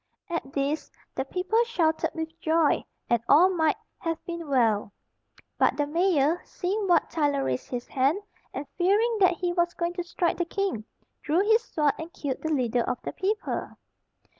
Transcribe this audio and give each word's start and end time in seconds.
At 0.31 0.53
this, 0.53 0.89
the 1.13 1.25
people 1.25 1.63
shouted 1.65 2.09
with 2.15 2.39
joy, 2.39 2.83
and 3.07 3.21
all 3.29 3.49
might 3.53 3.75
have 3.99 4.17
been 4.25 4.47
well; 4.47 4.91
but 5.59 5.77
the 5.77 5.85
mayor, 5.85 6.41
seeing 6.43 6.87
Wat 6.87 7.11
Tyler 7.11 7.43
raise 7.43 7.67
his 7.67 7.85
hand, 7.87 8.17
and 8.51 8.65
fearing 8.79 9.17
that 9.19 9.33
he 9.35 9.53
was 9.53 9.75
going 9.75 9.93
to 9.93 10.03
strike 10.03 10.37
the 10.39 10.45
king, 10.45 10.85
drew 11.21 11.41
his 11.41 11.63
sword, 11.65 11.93
and 11.99 12.11
killed 12.13 12.41
the 12.41 12.49
leader 12.51 12.81
of 12.81 12.97
the 13.03 13.13
people. 13.13 13.77